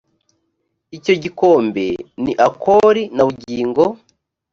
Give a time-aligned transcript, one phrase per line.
[0.97, 1.85] icyo gikombe
[2.23, 3.83] ni akori na bugingo